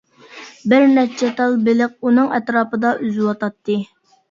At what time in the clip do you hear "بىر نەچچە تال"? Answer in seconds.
0.71-1.59